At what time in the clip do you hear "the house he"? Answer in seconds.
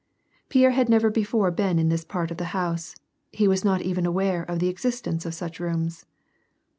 2.37-3.47